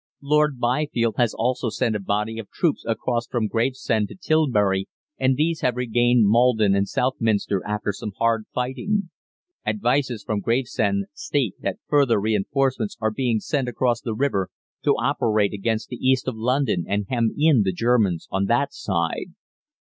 [0.23, 4.87] Lord Byfield has also sent a body of troops across from Gravesend to Tilbury,
[5.19, 9.11] and these have regained Maldon and Southminster after some hard fighting.
[9.63, 14.49] Advices from Gravesend state that further reinforcements are being sent across the river
[14.85, 19.35] to operate against the East of London and hem in the Germans on that side.